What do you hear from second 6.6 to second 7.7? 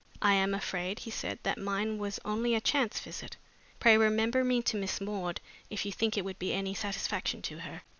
satisfaction to